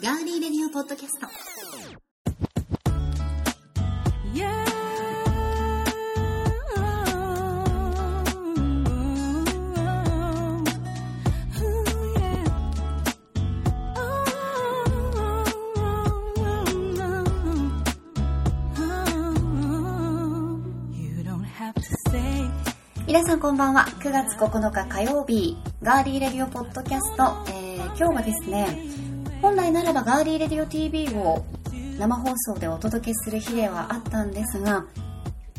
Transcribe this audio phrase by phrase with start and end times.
[0.00, 1.26] ガーリーレディオポッドキャスト。
[23.04, 23.86] 皆さんこんばんは。
[23.98, 29.07] 9月9日火曜日ガーリーレディオポッドキャスト、えー今日はですね
[29.40, 31.44] 本来ならばガーリーレディオ TV を
[31.98, 34.84] 生放送でお届けする日ではあったんですが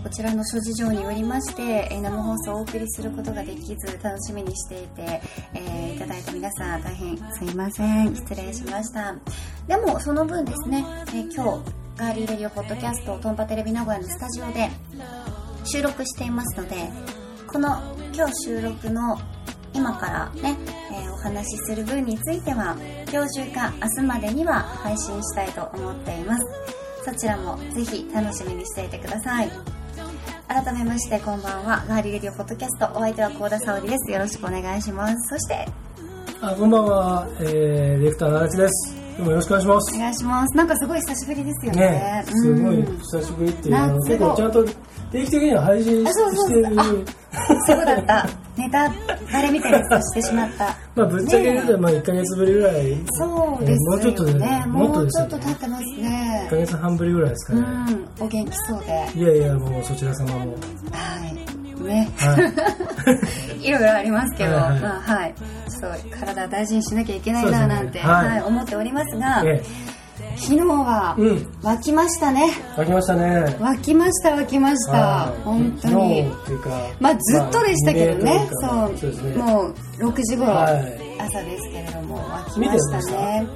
[0.04, 5.22] こちらの諸事情によりまして、生放送をお送りすることができず楽しみにしていて、
[5.54, 8.16] えーいただいた皆さん大変すいません。
[8.16, 9.14] 失礼しました。
[9.68, 14.70] でもその分ですね、えー今日ガーリーレディオポッドキャストトンパテレビ名古屋のスタジオで
[15.66, 16.90] 収録していますので
[17.46, 17.68] この
[18.16, 19.20] 今日収録の
[19.74, 20.58] 今からね、
[20.92, 22.78] えーお話しする分については
[23.12, 26.46] 今日中か明日までには配信したいと思っています。
[27.04, 29.52] そちらもぜひ楽しみにしていてください。
[30.48, 31.84] 改めましてこんばんは。
[31.90, 34.12] ガーリーレディオポッドキャストお相手は幸田沙織です。
[34.14, 35.16] よろしくお願いします。
[35.30, 35.68] そして
[36.42, 38.96] あこんばんは、えー、ディレクターの足立です。
[39.18, 39.96] どうもよろしくお願いします。
[39.96, 40.58] お願いします。
[40.58, 41.82] なんかすごい久しぶりですよね。
[41.82, 44.66] ね、すごいうん久しぶりっていう、あの夏後結構ちゃんと
[45.12, 46.68] 定期的には配信してる。
[46.80, 46.84] あ
[47.68, 48.28] そうだった。
[48.58, 48.90] ネタ
[49.32, 50.76] バレみたいなやつしてしまった。
[50.96, 53.78] まあぶっちゃけ言うと、まあ1ヶ月ぶりぐらい、そうですよね。
[53.78, 57.62] もうちょっとでねもうちょっと経ってます1ねヶ月半ぶりぐらいですかうね。
[57.94, 58.10] ん。
[58.20, 59.10] お元気そうで。
[59.16, 60.54] いやいや、もうそちら様も。
[60.92, 61.84] はい。
[61.84, 62.10] ね。
[62.18, 62.36] は
[63.62, 63.64] い。
[63.68, 64.82] いろいろありますけど、はいはい。
[64.82, 65.34] まあはい。
[65.70, 68.28] ちょっと体大事にしなきゃいけないななんて、はい。
[68.28, 69.64] はい思っておりますが、え
[70.40, 72.50] 昨日はえ、うん、湧きましたね。
[72.76, 73.58] 書きましたね。
[73.60, 75.42] 湧きました湧きました、はい。
[75.44, 76.26] 本当に。
[77.00, 78.98] まあずっとでしたけどね、まあそう。
[78.98, 79.36] そうですね。
[79.36, 81.22] もう6時頃、はい。
[81.22, 83.14] 朝ですけれども湧き見ました？
[83.14, 83.48] たね。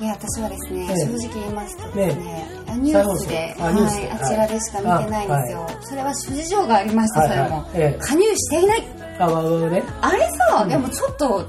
[0.00, 0.96] いや私はですね、ええ。
[0.96, 7.98] 正直言いますとですねあニュースではい、あちらでしか見てないんですよ、それは諸事情がありまして、はいそれも、はいええ。
[8.00, 8.84] 加入していない。
[9.18, 9.26] あ、
[9.68, 9.82] ね。
[10.00, 11.46] あれさ、でもちょっと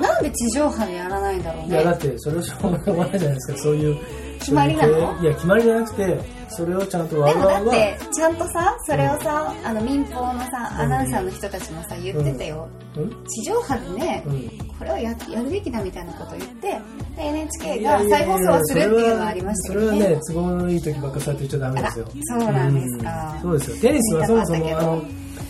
[0.00, 3.98] なんで地上波でやらないんだろういや、だねって、それをしょうがないじゃないですか、そういう。
[4.38, 5.22] 決まりなの？
[5.22, 13.24] いや、決まりじゃなくて、それをちゃんとわでもだってちゃんとさそれをさ、あの民放のさアナウンサーの人たちもさ言ってたよ、うん。
[13.24, 14.48] 地上波でね、うん。
[14.76, 16.68] これをややるべきだみたいなことを言って
[17.16, 19.98] で NHK が再放送をするっていうのはありましたけどね。
[19.98, 22.06] それはね、都合のいい時ばっかそうやって言っちゃダメですよ。
[22.10, 23.32] あらそうなんですか。
[23.36, 23.42] うん。
[23.42, 23.76] そうですよ。
[23.76, 25.04] テニスはそもそも、たあの、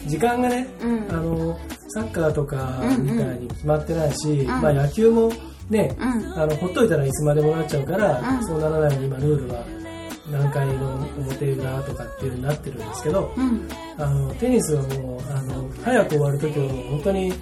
[0.06, 1.08] 時間がね、うん。
[1.10, 1.58] あの、
[1.92, 4.46] サッカーとかみたいに決まってないし、ん。
[4.46, 5.32] まあ野球も
[5.70, 6.40] ね、うん。
[6.40, 8.46] あの、ほっといたらいつまでもなっちゃうから、うん。
[8.46, 9.64] そうならないように今ルールは
[10.30, 13.68] 何回の表裏とかっていうになってるんですけど、うん。
[13.98, 17.32] あのテニスはもうあの早く終わる時は本当に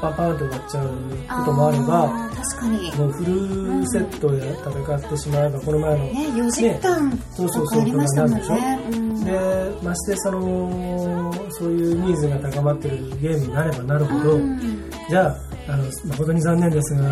[0.00, 2.92] パンパンと終わっちゃうこともあればあー確かに。
[2.96, 8.40] もうフルセットで戦ってしまえばこの前の、ね4時間そうそうそうとかありましたもんね。
[8.40, 9.24] とかなるでうん。
[9.24, 14.58] でましてそのそういうニーズが高まってるゲームになればなるほど、うん。
[15.08, 15.36] じゃあ
[15.72, 17.06] あの誠に残念ですが、ん。
[17.06, 17.10] あ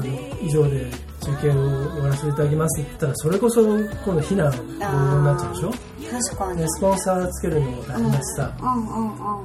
[0.00, 0.04] の
[0.42, 0.90] 以上で
[1.20, 5.70] 中継を終わらせていただきますって言ったらそれこそ今度非難になっちゃうでしょ？
[6.10, 6.58] 確かに。
[6.58, 8.52] でスポンサーつけるのも大変だしさ、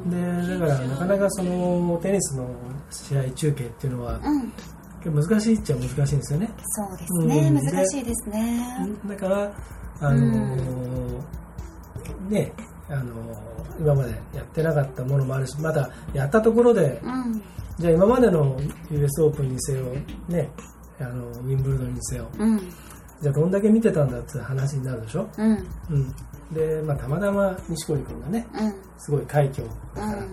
[0.08, 2.50] でだからなかなかそのテニスの
[2.92, 4.52] 試合中継っていうのはうん。
[5.06, 6.50] 難しいっちゃ難しいんですよね。
[6.68, 7.56] そうですね、うん。
[7.56, 8.62] 難しいですね。
[9.08, 9.54] だから
[10.02, 11.22] あのー
[12.30, 12.52] ね
[12.90, 17.42] あのー今までやってなかったものもあるしまたやったところでうん。
[17.78, 18.60] じゃあ今までの
[18.92, 19.86] US オープンにせよ
[20.28, 20.50] ね
[21.00, 22.60] あのウィンブルドンにせようん。
[23.22, 25.68] じゃあどんだけ見てたんだって話になるでしょ、うん。
[25.90, 26.16] うん、
[26.54, 28.74] で、まあ、たまたま錦織君がねうん。
[28.98, 29.64] すごい快挙
[29.96, 30.28] だからっ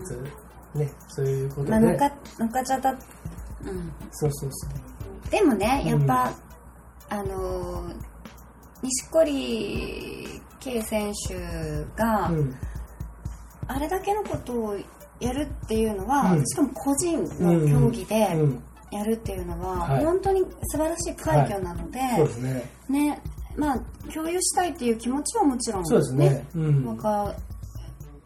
[0.74, 2.10] て、ねそういうことで、まあか
[2.48, 2.90] かっちゃった。
[2.90, 2.98] うん。
[4.10, 5.30] そうそうそう。
[5.30, 6.32] でもねやっぱ、
[7.08, 7.94] あのー
[8.82, 11.34] 錦織圭選手
[11.96, 12.54] が、うん。
[13.68, 14.76] あれだけのことを
[15.20, 16.46] やるっていうのは、うん。
[16.46, 18.62] しかも個人の競技でうん。
[18.92, 20.04] やるっていうのは、はい。
[20.04, 22.00] 本当に素晴らしい快挙なので、
[24.14, 26.46] 共有したいっていう気持ちはもちろんそうですね。
[26.54, 26.84] うん。
[26.84, 27.34] 分か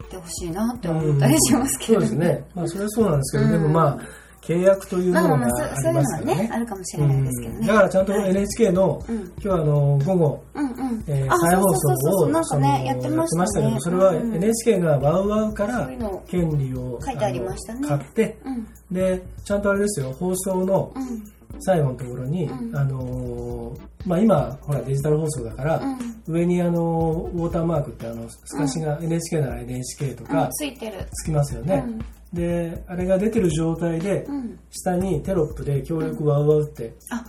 [0.03, 2.45] ってほしいなって思ったりしますけどそうですね。
[2.53, 3.99] まあ、それはそうなんですけど、でもまあ、
[4.41, 6.43] 契約というもまあのがまあまあそうありそういうのはますからね。
[6.43, 7.67] ねあるかもしれないですけどね、うん。
[7.67, 8.29] だからちゃんとはい。
[8.31, 9.15] NHK の、うん。
[9.15, 11.03] 今日はあの、午後、うんうん。
[11.07, 13.67] え再放送をなんかねやってましたね。
[13.69, 15.89] けど、それはうん NHK がワウワウから
[16.27, 17.79] 権利を書いてありましたね。
[17.83, 18.67] あの買って、うん。
[18.91, 21.23] で、ちゃんとあれですよ、放送のうん。
[21.59, 22.75] 最後のところに、うん。
[22.75, 25.97] あのーまあ今、ほらデジタル放送だから、うん。
[26.27, 31.05] 上にあの、ウォーターマークってあの、透かしが NHK なら NHK とかうん、ついてる。
[31.13, 31.83] つきますよね。
[31.85, 32.01] うん
[32.33, 34.59] で、あれが出てる状態で、うん。
[34.69, 37.23] 下にテロップで協力ワウワウって、あ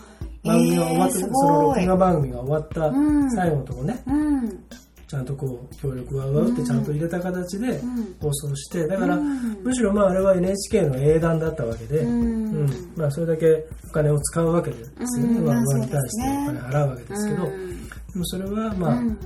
[0.45, 3.31] 番組が終わって、その録画番組が終わったうん。
[3.33, 4.65] 最後のとこね、うん。
[5.09, 7.81] ちゃんとこう協力が奪うってちゃんと入れた形でん。
[8.21, 9.63] 放送してだから、うん。
[9.63, 12.55] むしろまああれは NHK の英断だったわけで、うん。
[12.55, 12.93] うん。
[12.97, 15.47] まあ、それだけお金を使うわけですよね、うん。
[15.47, 17.89] まあ、まあ上に対してお金払うわけですけど、うん。
[17.89, 19.19] でもそれはまあ、うん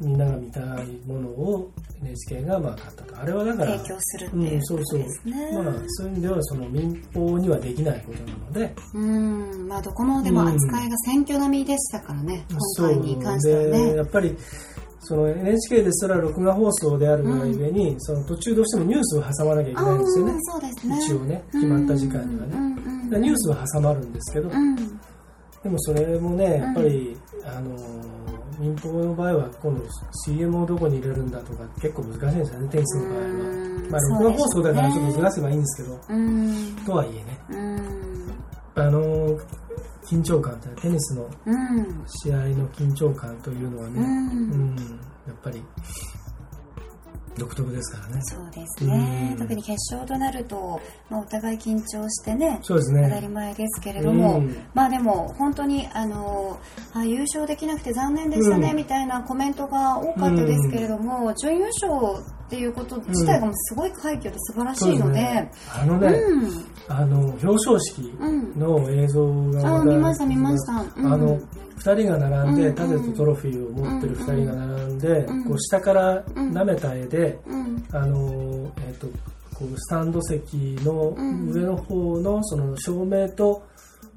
[0.00, 0.64] みんなが見たい
[1.06, 1.70] ものを
[2.02, 3.18] NHK がまあ買ったと。
[3.18, 5.00] あれはだから提供するっていううんそうそう。
[5.00, 5.52] ことですね。
[5.52, 8.74] まあそういう意味ではその民放にはできないことなので。
[8.94, 12.44] うん、まあどこのでも扱いが選挙並みでしたからね、
[12.76, 13.96] そう今回に関してはでね。
[13.96, 14.36] やっぱり
[15.00, 20.32] その NHK ですら録画放送であるがゆえに、その途中どうしてもニュースを挟まなきゃいけないんですよね。
[20.42, 20.98] そうですね。
[21.00, 24.76] 一応ね決まった時間にはね、うんうんでニュースは挟まるんですけど、うん。
[24.76, 27.74] でもそれもねやっぱり、あの
[28.58, 29.84] 民放の場合は今度
[30.24, 31.30] CM をどこに入れるん。
[31.30, 32.68] だとか結構難しいんですよね。
[32.68, 37.40] テニスの場合は、うんまあ録画放送だからちょっとずらせばいいんですけど、うんとはいえね。
[37.50, 38.34] うん。
[38.74, 39.38] あの
[40.10, 42.04] 緊張感ってテニスのうん。
[42.06, 44.00] 試合の緊張感というのはね、
[45.26, 45.62] やっぱり
[47.38, 48.20] 独特ですからね。
[48.22, 49.38] そうですね、うん。
[49.38, 54.56] 特に決勝となると、まあ、お互い緊張してねそうです当たりね前ですけれども、うん。
[54.74, 56.58] まあでも本当にあの
[56.92, 58.76] あ優勝できなくて残念でしたね、うん。
[58.76, 66.66] みたいなコメントが多かったですけれども、準優勝っていうこと自体がもうすごい快挙で素晴らしいので、あのね、うん。
[66.88, 70.72] あの表彰式うんの映像があ見ました見ました。
[70.98, 71.12] うん。
[71.12, 72.74] あの2人が並んで、うん。
[72.74, 75.44] 盾とトロフィーを持ってる2人が並んで、うん。
[75.44, 77.84] こう下から舐めた絵で、うん。
[77.92, 79.08] あのえっと
[79.54, 81.14] こうスタンド席の
[81.52, 83.62] 上の方のその照明と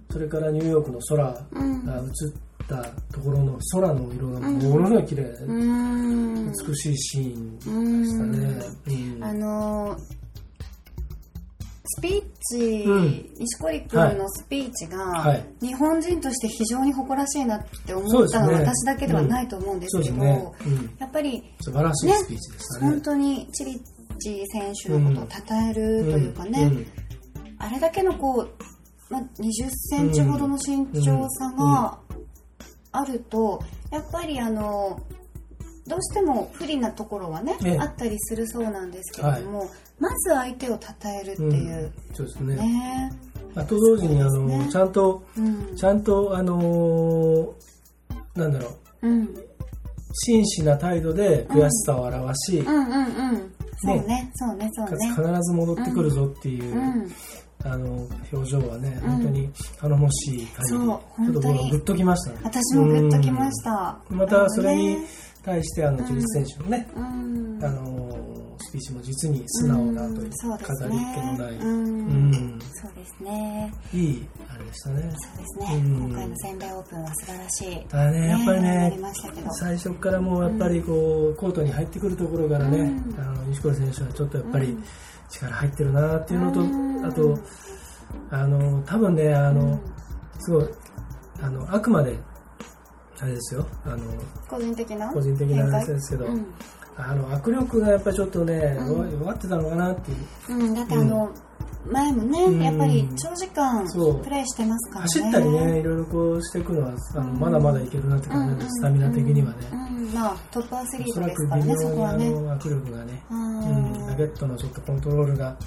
[0.10, 2.10] それからニューヨークの空がうん。
[2.10, 2.34] 映
[2.80, 6.52] ったところの空の色がものすごい綺麗で、うん。
[6.52, 9.18] 美しいシーンでしたね。
[9.18, 9.24] うん。
[9.24, 9.98] あの
[11.98, 12.24] スピー
[12.58, 13.30] チ、うん。
[13.38, 15.46] 西堀君のスピーチが、はい。
[15.62, 18.66] 日本人として非常に誇らしいなって思ったのはね。
[18.66, 20.52] 私だけではないと思うんですけど、そうですね。
[20.66, 20.96] うん。
[21.00, 22.92] やっぱり素晴らしいねスピーチでしたね。
[22.92, 23.80] 本当にチリッ
[24.20, 26.88] チ選手のことを称えるというかね、うん。
[27.58, 28.50] あれだけのこう、
[29.10, 32.00] まあ、20センチほどの身長差が
[32.92, 35.00] あると、やっぱりあの
[35.88, 37.78] どうしても不利なところはね、ええ。
[37.80, 41.48] あったりするそうなんですけれども、まず相手を称えるってう。
[41.48, 42.56] んいう、そうですね。
[42.56, 43.12] ね。
[43.56, 44.70] あと同時にあの、ね。
[44.72, 45.76] ちゃんとうん。
[45.76, 47.52] ちゃんとあのー
[48.36, 48.72] なんだろ
[49.02, 49.08] う。
[49.08, 49.36] うん。
[50.14, 53.54] 真摯な態度で悔しさを表し、うんうんうん。
[53.84, 54.32] そうね。
[54.36, 54.70] そうね。
[54.74, 55.08] そうね。
[55.10, 57.12] 必ず戻ってくるぞっていう、うん
[57.64, 59.12] あの表情はね、うん。
[59.12, 59.50] 本当に
[59.80, 62.40] 頼もしい感じそうちょっとグッときましたね。
[62.44, 64.00] 私もグッときました。
[64.10, 64.18] うん。
[64.18, 64.98] またそれに
[65.44, 67.60] 対してあのジュリス選手のね、うん。
[67.64, 68.11] あの
[68.72, 70.32] スピーチも実に素直なという
[70.64, 71.58] 飾りっ気のない、ね。
[71.62, 73.74] うんうんそうですね。
[73.94, 75.02] いいあれでしたね。
[75.02, 78.98] そうですね、うん今回の全米オープンは素晴らしいただねやっぱりなね
[79.60, 83.20] 最初からもうやっぱりこうコートに入ってくるところからね、うん。
[83.20, 84.78] あの西堀選手はちょっとやっぱり
[85.30, 87.06] 力入ってるなっていうのと、うん。
[87.06, 87.40] あと
[88.30, 89.78] あの多分ねあの
[90.40, 90.66] すごい
[91.42, 92.18] あのあくまで
[93.20, 93.98] あれですよあの
[94.48, 96.46] 個人的な個人的な話ですけど、うん
[97.10, 100.18] あの握力がやっぱりちょっとね、弱弱ってたのかなっていう。
[100.50, 101.32] うん、だってあの、
[101.90, 102.62] 前もね、うん。
[102.62, 103.86] やっぱり長時間
[104.24, 105.10] プレーしてますからね。
[105.14, 112.30] 走ったりねいろいろこうしていくのはあのまだまだいけるなって感じです、スタミナ的にはね、うん、まあトップアスリートですからね、そ微妙にあこはね。
[112.30, 115.58] の握力がね、ううんん、ラケットのちょっとコントロールが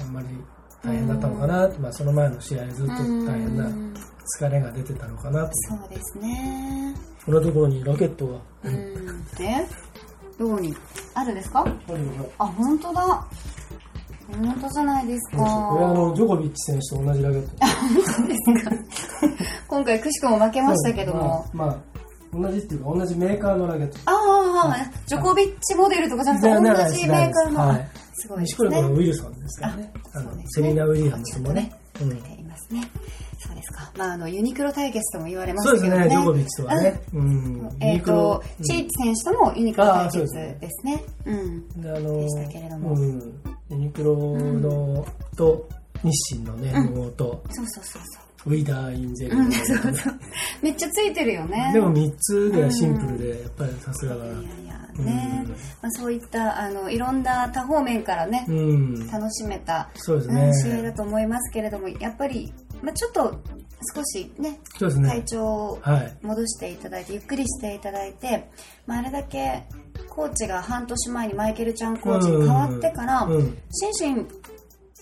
[0.00, 0.26] あんまり
[0.82, 3.94] 大変だったのかな、まあ、その前の試合ずっと大変なうん
[4.38, 5.52] 疲れが出てたのかなと。
[5.68, 6.94] そうですね。
[7.24, 8.74] こんなところにラケットが、うん。
[9.40, 9.66] え
[10.38, 10.74] どこに
[11.14, 11.64] あるんですか？
[11.86, 11.98] これ
[12.38, 13.26] あ、本当だ。
[14.28, 15.44] 本当じゃないですか。
[15.44, 17.50] これあのジョコビッチ選手と同じラケット。
[19.68, 21.46] 今回くしくも負けましたけども。
[21.52, 21.76] まあ、まあ
[22.32, 23.98] 同じっていうか同じメーカーのラケット。
[24.06, 24.12] あ
[24.72, 24.76] あ、
[25.06, 27.60] ジョコビッチモデルとかじゃなくて同じメーカーの。
[27.68, 27.88] はい。
[28.14, 28.94] すごいです西堀君はね。
[28.94, 29.82] ウィルソンですからね。
[29.82, 29.92] ね。
[30.48, 32.88] セリーナ・ウィリアムズもね、うん書いてありますね。
[33.38, 33.90] そうですか。
[33.96, 36.22] まあ、あの、ユニクロ対決とも言われまそうですねしたけどね。
[36.22, 41.04] ジョコビッチとはね、うんうんえっ、ユニクロと、チーチ選手ともユニクロ対決ですですね。
[41.26, 41.82] うん。
[41.82, 45.68] であのでしたけれどもうん、ユニクロの、と
[46.02, 48.26] 日清のね、ロゴとそうそうそうそう。
[48.46, 50.14] ウィダーインゼリーうん、のそうそう。
[50.62, 51.70] めっちゃついてるよね。
[51.72, 54.65] でも3つでシンプルでやっぱりさすがだな、いやいや
[55.02, 55.46] ね、
[55.82, 60.12] まあ、そういったあのいろんな多方面からね、うん、楽しめた、試
[60.72, 63.40] 合だと思いますけれどもやっぱり、まあ、ちょっと
[63.94, 65.08] 少しねね。
[65.08, 66.16] 体調をはい。
[66.22, 68.48] 戻していただいてゆっくりしていただいて、
[68.86, 69.64] まあ、あれだけ
[70.08, 73.58] コーチが半年前にマイケルちゃんコーチに変わってから、うん。
[73.70, 74.24] 心身っ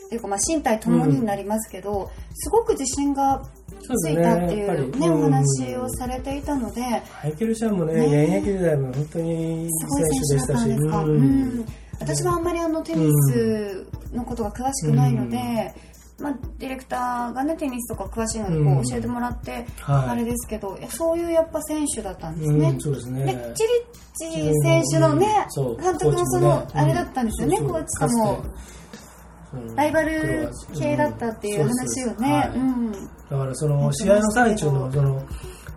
[0.09, 3.43] ていうかまあ身体ともにになりますけど、すごく自信が
[3.89, 6.81] ついたっていうねね、うんお話をされていたので、
[7.23, 8.39] マイケル・シャンもね、ね。
[8.41, 10.79] 現役時代も本当にいいすごい選手だったん選手でした。
[10.79, 11.05] し、ですか。
[11.05, 11.61] ううん。
[11.61, 11.67] ん
[12.01, 15.75] 私はあんまりあのテニスのことが詳しくないので、
[16.19, 18.79] まあ、ディレクターがねテニスとか詳しいのでこうん。
[18.81, 20.09] う教えてもらって、はい。
[20.11, 22.69] あれですけどいやそういうやっぱ選手だったんですね。
[22.71, 23.25] うん、そうですね。
[23.25, 23.65] でチ
[24.29, 25.27] リッチ選手のね
[25.81, 28.45] 監督もその、あれだったんですよね、うんコーチとも。
[29.55, 29.75] うん。
[29.77, 32.51] ライバル系だったっていう話をね。
[33.35, 35.23] だからその試合の最中のその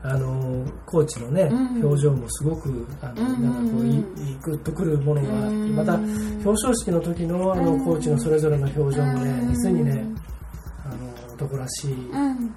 [0.04, 10.06] あのコーチのね、うん表情もすごくあの、うんなんかこういいグッとくるものがあって、うんまた表彰式の時のあのうんコーチのそれぞれの表情もね、うん実にね
[10.86, 12.54] あの男らしい、うん。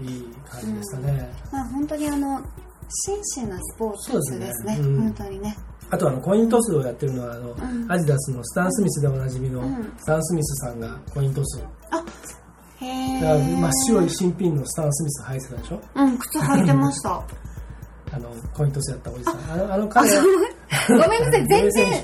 [0.00, 1.30] いい感じでしたね。
[1.52, 2.40] まあ本当にあの
[2.88, 4.76] 真摯なスポーツですね。
[4.76, 4.80] ね。
[4.80, 5.00] うん。
[5.02, 5.56] 本当にね。
[5.90, 7.92] あとあのコイントスをやってるのはあの、ん。
[7.92, 9.92] アディダスのスタン・スミスでおなじみの、うん。
[9.98, 12.02] スタン・スミスさんがコイントスあへ
[12.80, 13.56] だからえ。
[13.56, 15.80] 真っ白い新品のスタン・スミス履いてたでしょ？
[15.96, 17.10] うん靴履いてました。
[18.10, 19.34] あのコイントスやったおじさん。
[19.52, 20.22] あのあの彼は
[20.88, 22.02] ごめんなさい、全然、 全然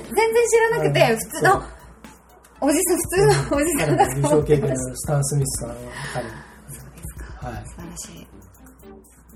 [0.49, 1.15] 知らなくて、はい。
[1.15, 1.63] 普通の、
[2.61, 4.57] おじさん、普通のおじさんだと思って。
[4.57, 4.95] ました。
[4.95, 5.75] スタン・スミスさんは
[7.41, 7.65] 彼はい。
[7.67, 8.27] 素晴らしい。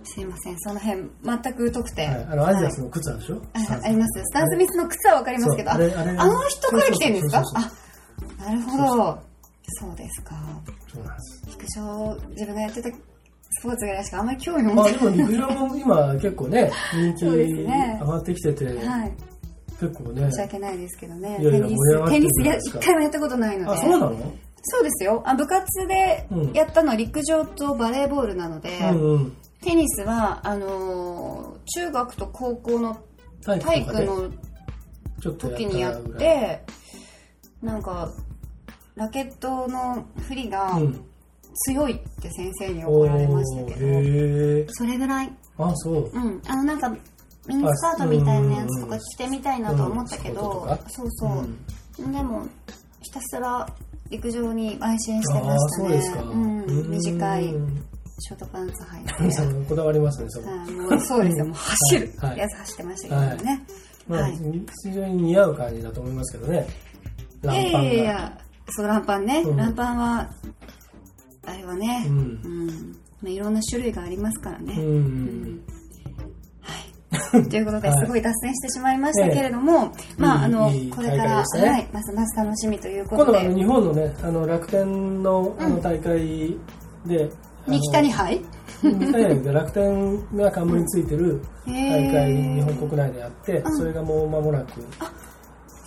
[0.04, 2.06] すいません、その辺、全く疎くて。
[2.08, 3.44] はい、あのアディダスの靴あるでしょ、はい。
[3.54, 4.22] ああります。
[4.24, 5.94] スタンスミスの靴はわかりますけど、あそう。
[6.18, 7.44] あの人から来てるんですか？
[7.44, 7.72] そうそう。
[8.42, 9.20] あ、なるほど。
[9.72, 10.36] そうですか。
[10.92, 12.94] そうなんです陸上、自分がやってたス
[13.64, 15.18] ポーツぐらいしかあんまり興味を持あってない。
[15.18, 19.14] でも陸上も今結構ね人気上ねがってきてて、はい。
[19.80, 21.38] 結構ね申し訳ないですけどね。
[21.42, 23.72] いやいやテニス、テニスや一回もやったことないので。
[23.72, 24.34] あそうなの？
[24.62, 25.24] そうですよ。
[25.26, 32.98] あ部活でうんやったのは陸上とバレーボールなので、うんうんテニスは、あのー中学と高校の
[33.44, 34.32] 体体育の
[35.22, 36.64] 時にやって、
[37.62, 38.10] なんか、
[39.00, 41.06] ラケットの振りがうん。
[41.66, 46.12] 強いって先生に怒られましたけど、おーへえそれぐらい、あそう。
[46.14, 46.90] うん、あのなんか、
[47.48, 52.46] ミニスカートみたいなやつとか着てみたいなとは思ったけど、うんうんそうそう、うんでも、
[53.02, 53.68] ひたすら
[54.10, 56.02] 陸上に邁進してまああしたね。
[56.02, 57.86] そうん、短いうん。
[58.20, 59.70] ショートパンツ履いて。
[59.70, 62.38] こだわりますねそうそうですよ、 もう走るはい。
[62.38, 63.66] やつ走ってましたけどね。
[64.08, 64.38] まあ、はい。
[64.84, 66.68] 非常に似合う感じだと思いますけどね。
[67.44, 67.94] いやいやランパンが。
[67.94, 68.38] いや、
[68.72, 69.42] そう、ランパンね。
[69.46, 69.58] うん。
[69.58, 70.30] ランパンは、
[71.46, 72.68] あれはね、ううん。
[72.68, 72.96] ん。
[73.22, 74.74] まあ、いろんな種類がありますからね。
[74.78, 75.62] うん、
[76.62, 77.50] はい。
[77.50, 78.06] ということで、はい。
[78.06, 81.70] すごい脱線してしまいましたけれども、まあ、あのいい、これから、大会でしたね。
[81.70, 86.58] はい、ますます楽しみということで、今度はあの日本のねあの楽天のあの大会
[87.06, 87.30] で、
[87.68, 88.42] あの二北に杯
[88.82, 93.78] 三木谷で楽天が冠についてるへ大会ー日本国内であって、うん。
[93.78, 94.82] それがもう間もなく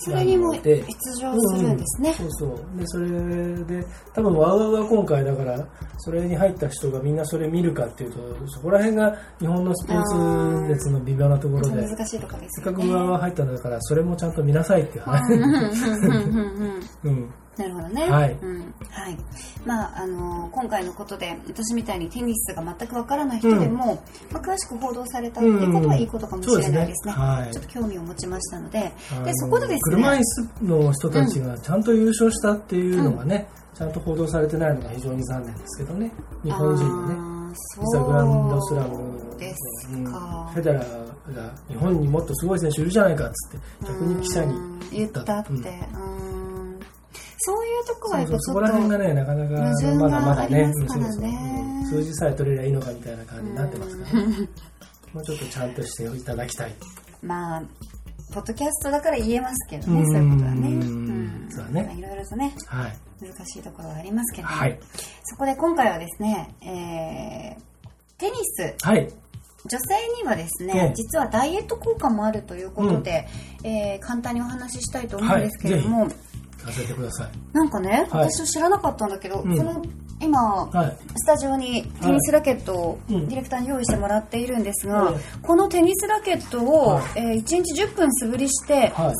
[0.05, 0.93] それにも出なので
[1.23, 2.11] 場するんですね。
[2.11, 3.09] うんそうそうでそれ
[3.65, 5.69] で多分ワウワウは今回だから
[5.99, 8.19] それに入った人がみんなそれ見るかっていうと
[8.49, 12.73] そこら辺が日本のスポーツ熱の微妙なところで難しいとこですせっ。
[12.73, 15.35] かくワウワウ入ったんだからそれもちゃんと見なさいっていう話、
[17.05, 18.09] うんうんうんうんうんうんなるほどね。
[18.11, 18.33] はい。
[18.41, 18.61] うん。
[18.89, 19.19] はい。
[19.67, 27.13] まあ、あの今回のことで、私みたいにテニスが全くわからない人でも、まあ、詳しく報道されたっていうことはいいことかもしれないですね。
[27.13, 27.25] そうですね。
[27.43, 27.53] はい。
[27.53, 30.21] ちょっと興味を持ちましたので、で、そこでです車椅ね、
[30.61, 36.11] 子の人たちがちゃんと優勝したっていうのがね、ちゃんと報道されてないのが非常に残念ですけどね。
[36.43, 37.09] 日本人の
[37.51, 39.37] ね実はグランドスラム。
[39.39, 40.05] ですうん。
[40.05, 40.51] か。
[40.55, 44.79] フェデラーが日本にもっとすごい選手いるじゃないかっつって逆に記者にうん。
[44.91, 45.51] 言ったって。
[45.51, 46.27] うん。
[46.27, 46.32] うん
[47.45, 49.55] そういうとこはやっぱちそうそうそこょっと、ら辺がねなかなか
[49.97, 50.73] まだまだね
[51.91, 54.49] 数字さえ取れりゃいいのかみたいな感じになってますから、ね、
[55.13, 56.75] もうちょっとちゃんとしていただきたい。
[57.21, 57.63] まあ、
[58.33, 60.69] ポッドキャストだから言えますけどね、そういうことはね。
[60.69, 60.83] うん。
[60.83, 61.85] うんそうだね。
[61.85, 62.99] まあいろいろとね、はい。
[63.21, 64.79] 難しいところはありますけども、はい。
[65.25, 69.09] そこで今回はですね、えー、テニス、はい。
[69.67, 70.95] 女性にはですね、ええ。
[70.95, 73.29] 実はダイエット効果もあるということで、
[73.65, 76.15] えー簡単にお話ししたいと思うんですけれども、聞
[76.62, 77.28] かせてください。
[77.52, 78.31] なんかね、はい。
[78.31, 79.57] 私は知らなかったんだけど、うん。
[79.57, 79.83] この
[80.21, 80.97] 今、はい。
[81.16, 83.25] スタジオにテニスラケットをデうん。
[83.26, 85.21] ィレクターに用意してもらっているんですが、うん。
[85.42, 87.04] このテニスラケットを、はい。
[87.16, 89.14] えー1日10分素振りして、はい。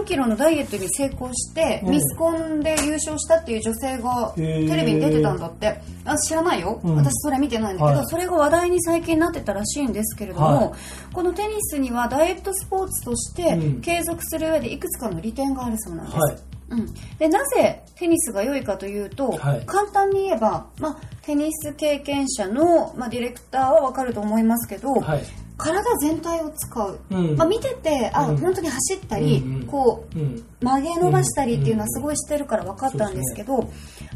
[0.00, 1.90] 33キロのダイエットに成功して、うん。
[1.92, 6.96] ミスコンで優勝したっていう女性がテレビに出てたんだって、あ知らないよ、うん。
[6.96, 8.06] 私それ見てないんだけど、はい。
[8.08, 11.14] それが話題に最近なってたらしいんですけれども、はい。
[11.14, 13.80] このテニスにはダイエットスポーツとしてうん。
[13.82, 16.44] 継続する上でいくつかの利点があるそうなんです。
[16.70, 19.66] はいうん、でなぜテニスが良いかというと、はい。
[19.66, 25.22] 簡単に言えば、まあ、テニス経験者の、まあ、ディレクターは分かると思いますけど、はい
[25.62, 27.36] 体全体を使う、うん。
[27.36, 28.36] まあ、見ててあ、うん。
[28.38, 29.62] 本当に走ったり、うんうん。
[29.66, 30.44] こううん。
[30.60, 33.70] 曲げ伸ばしたりっていうのはすごいしてるから分かったんですけど、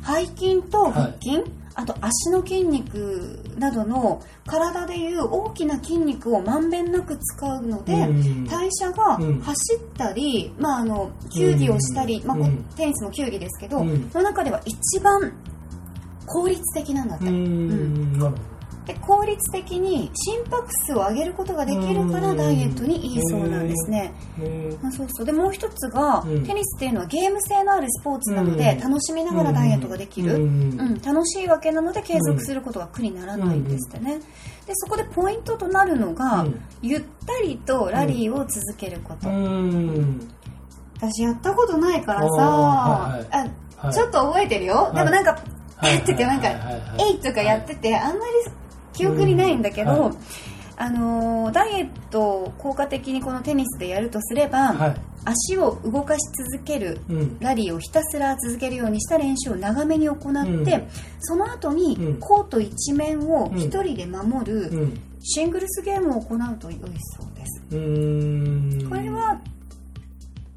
[0.04, 1.42] 背筋と腹筋、
[1.74, 9.40] あと足の筋肉などの体でいう大きな筋肉をまんべんなく使うので、うん代謝がうん。
[9.40, 12.36] 走ったり、まあ、あの球技をしたり、まあ、
[12.76, 14.10] テニスも球技ですけど、うん。
[14.10, 15.32] その中では一番
[16.26, 18.34] 効率的なんだって、うーん
[18.86, 22.36] で効率的に心拍数を上げることができるからうん。
[22.36, 24.12] ダイエットにいいそうなんですね。
[24.82, 25.26] あ、そうそう。
[25.26, 26.44] でもう一つが、うん。
[26.44, 28.80] テニスっていうのはゲーム性のあるスポーツなので、うん。
[28.80, 30.70] 楽しみながらダイエットができる、ううん。
[30.96, 34.18] ん楽しいわけなので継続することが苦にならないんですってね、
[34.66, 36.60] でそこでポイントとなるのが、うん。
[36.82, 40.28] ゆったりとラリーを続けること、うん。
[41.00, 43.26] 私やったことないからさ、はいはい。
[43.30, 43.94] あはい。
[43.94, 45.38] ちょっと覚えてるよ、いでもなんか、
[45.76, 45.94] はい。
[45.94, 46.48] えってかなんか、
[46.98, 48.32] えいとかやってて、あんまり
[48.94, 50.12] 記憶にないんだけど、うんはい
[50.76, 54.96] あのーダイエットを効果的にこのテニスでやるとすれば、はい。
[55.24, 56.20] 足を動かし
[56.52, 57.38] 続けるうん。
[57.38, 60.88] ラリーをひたすら続けるようにした練習を長めに行って、うん。
[61.20, 62.18] その後にうん。
[62.18, 65.00] コート一面を一人で守るうん。
[65.22, 67.60] シングルスゲームを行うと良いそうです。
[68.88, 69.40] これは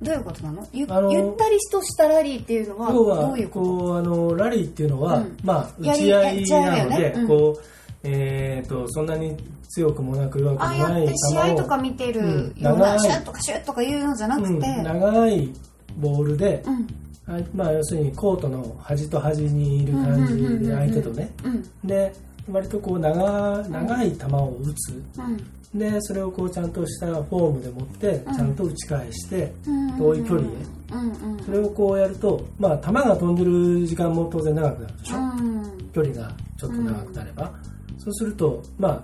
[0.01, 0.67] どういうことなの？
[0.74, 5.38] ゆったりとしたラリーっていうのはどういうここうあのラリーっていうのは、うん。
[5.44, 9.36] まあ打ち合いなので、よねうんこうえー、とそんなに
[9.70, 15.54] 強くもなく弱くもない試合とか見てるうんような、長いシュッとかシュッとかいうのじゃなくて、うん、長い
[15.98, 16.88] ボールで、うん。
[17.27, 21.30] あまあ、要するにコートの端と端にいる感じで相手とね。
[21.44, 22.13] うんで
[22.50, 25.04] 割とこう長長い球を打つ。
[25.18, 25.77] うん。
[25.77, 29.98] でそれをこうちゃんとしたフォームで持ってちゃんと打ち返してうん。
[29.98, 31.44] 遠い距離へ。
[31.46, 35.18] それをこうやるとまあ球が飛んでる時間も当然長くなるでしょ。
[35.18, 35.92] うん。
[35.94, 37.51] 距離がちょっと長くなれば、
[37.98, 39.04] そうするとまあ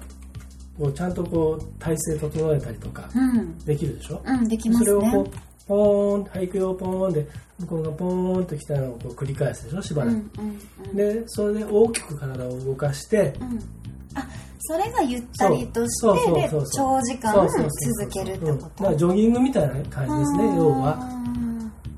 [0.77, 3.57] こうちゃんとこう体勢整えたりとかうん。
[3.59, 4.85] できるでしょ、うんできますね。
[4.85, 5.31] それをこう
[5.67, 7.27] ポーンはい行くよポーンで
[7.59, 9.81] 向こうがポーンときたのをこう繰り返すでしょ？
[9.81, 10.59] しばらく、うんうん
[10.89, 10.95] うん。
[10.95, 13.59] でそれで大きく体を動かして、うん。
[14.15, 14.27] あ
[14.65, 17.61] それがゆったりとしてそうそうで長時間そうそう。
[17.61, 20.97] そうそう続けるってうんことだからジョギングみたいな感じですね要は。
[21.17, 21.23] うん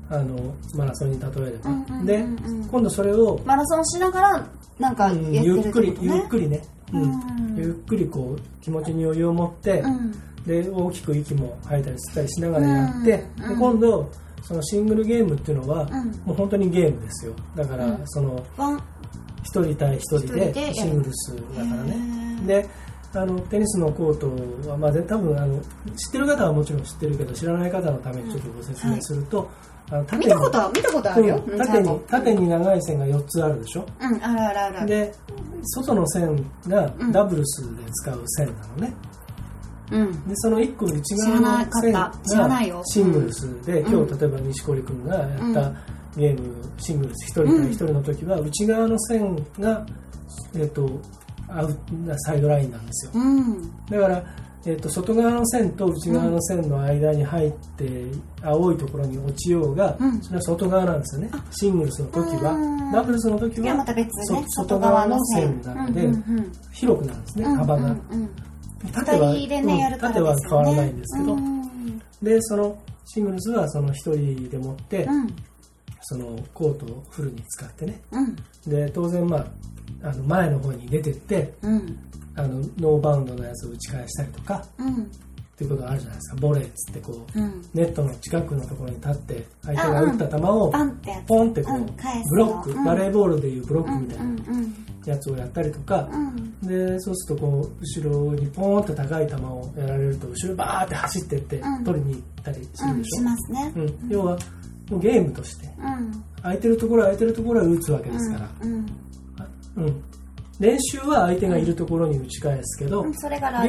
[0.08, 2.24] あのマラソンに例えれば、うんうんうんうんで
[2.70, 7.02] 今度それを、マラソンしながらなんかやっうんゆっくりゆっくりね、うん。
[7.02, 7.56] うん。
[7.56, 10.12] ゆっくりこう気持ちに余裕を持って、うん。
[10.46, 13.04] で大きく息も吐いたり吸ったりしながらやって、うん。
[13.04, 13.58] でうん。
[13.58, 14.10] 今度
[14.42, 15.90] そのシングルゲームっていうのは、うん。
[16.24, 17.32] もう本当にゲームですよ。
[17.54, 18.02] だから、うん。
[18.06, 18.82] そのワン。
[19.46, 22.46] 一人対一人一人でシングルスだからへねー。
[22.46, 22.68] で
[23.14, 25.58] あのテニスのコートは、まあ、で多分あの
[25.96, 29.48] 知ってる方はもちろん知ってるけど知らない方のためにちょっとご説明すると、
[29.90, 31.42] あの見たことは見たことあるよ。
[31.46, 31.58] うん。
[31.58, 33.86] 縦に縦に長い線が4つあるでしょ？
[34.00, 34.86] うんあるあるある。
[34.86, 35.14] で
[35.62, 37.12] 外の線がうん。
[37.12, 38.94] ダブルスで使う線なのね、
[39.92, 40.28] うん。
[40.28, 42.12] でその1個内側の線が
[42.84, 44.06] シングルスで、うん。
[44.06, 45.72] 今日例えば錦織君がやった
[46.16, 49.86] ゲームシングルス1人対1人の時は内側の線が、
[50.56, 50.88] えっと
[51.48, 51.78] アウ
[52.24, 53.12] サイドラインなんですよ。
[53.14, 53.70] うん。
[53.86, 54.24] だから、
[54.64, 58.06] えっと外側の線と内側の線の間に入って
[58.42, 60.22] 青いところに落ちようが、うん。
[60.22, 61.30] それは外側なんですよね。
[61.50, 62.52] シングルスの時は。
[62.52, 62.92] うん。
[62.92, 64.08] ダブルスの時はね。
[64.24, 66.52] そ外側の線なので、うんうんうん。
[66.72, 67.90] 広くなるんですね、うん幅が、うん。
[68.10, 68.30] うん
[68.92, 72.02] 縦はねやるから縦は変わらないんですけど、うん。
[72.22, 75.34] でそのシングルスはその1人でもって、うん。
[76.02, 78.00] そのコートをフルに使ってね。
[78.12, 78.36] うん。
[78.66, 79.46] で当然まあ
[80.02, 81.98] あの前の方に出てってうん。
[82.38, 84.94] あのノーバウンドのやつを打ち返したりとかうん。
[85.02, 86.36] っていうことがあるじゃないですか。
[86.36, 87.62] ボレーっつってこううん。
[87.72, 90.72] ネットの近くのところに立って相手が打った球を
[91.26, 91.80] ポンってこう
[92.30, 92.84] ブロックうん。
[92.84, 94.42] バレーボールでいうブロックうんみたいうんな
[95.06, 96.60] やつをやったりとかうん。
[96.68, 101.84] でそうするとこう後ろにポーンって高い球をやられると後ろバーって走ってってうん。
[101.84, 103.24] 取りに行ったりするでしょ、
[104.08, 104.38] 要は
[104.90, 105.66] もうゲームとして。
[105.78, 106.22] うん。
[106.42, 108.48] 空いてるところ空いてるところは打つわけですから、
[109.76, 109.84] うん。
[109.84, 110.02] うん、
[110.58, 113.12] 練習は相手がいるところに打ち返すけど、うん。
[113.12, 113.18] ゲリ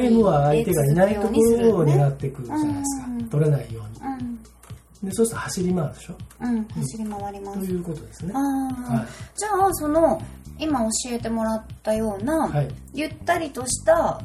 [0.08, 3.24] ームは相手がいないところを狙っっていくじゃないですか、うん。
[3.28, 4.30] 取れないよううん。
[4.30, 4.38] に
[5.04, 6.14] でそうすると走り回るでしょ？
[6.40, 6.64] うん。
[6.64, 7.58] 走り回ります。
[7.60, 8.32] ということですね。
[8.32, 9.38] はい。
[9.38, 10.22] じゃあその
[10.58, 12.68] 今教えてもらったような、はい。
[12.94, 14.20] ゆったりとした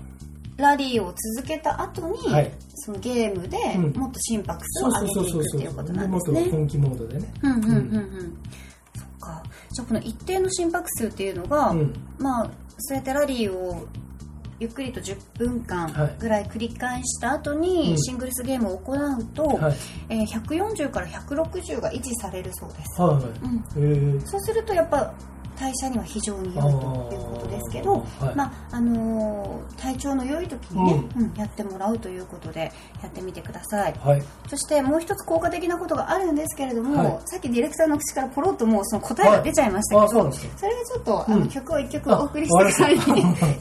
[0.57, 2.51] ラリーを続けた後に、はい。
[2.75, 3.93] そのゲームでうん。
[3.93, 6.51] もっと心拍数を上げていくっていうことなでもっとんですね。
[6.51, 7.33] 本気モードでね。
[7.43, 7.71] うんうんうん。
[7.71, 8.37] うん。
[9.73, 11.93] じゃあこの一定の心拍数っていうのが、うん。
[12.19, 13.85] まあそうやってラリーを
[14.59, 16.15] ゆっくりと10分間はい。
[16.19, 17.97] ぐらい繰り返した後うにん。
[17.97, 19.75] シングルスゲームを行うと、はい。
[20.09, 23.01] えー140から160が維持されるそうです。
[23.01, 23.23] はいはい。
[23.23, 23.63] うん。
[23.77, 24.25] えー。
[24.27, 25.13] そうするとやっぱ
[25.63, 28.35] 代謝には非常に良いということですけど、あーはい。
[28.35, 32.71] まああのー体調の良い時にね、ううんやってもらうということで
[33.01, 33.93] やってみてください。
[34.03, 34.23] はい。
[34.49, 37.21] そしてもう一つ効果的なことがあるんですけれども、はい。
[37.25, 41.39] さっきディレクターの口からポロッともうその答えが出ちゃいましたあけど、そそれはちょっと、あうん。
[41.41, 42.99] の曲を一曲お送りしてからに